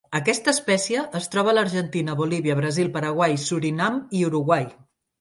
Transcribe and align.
Aquesta 0.19 0.53
espècie 0.53 1.03
es 1.19 1.29
troba 1.35 1.53
a 1.53 1.53
l'Argentina, 1.59 2.17
Bolívia, 2.23 2.57
Brasil, 2.63 2.93
Paraguai, 2.99 3.41
Surinam, 3.47 4.05
i 4.23 4.29
Uruguai. 4.33 4.71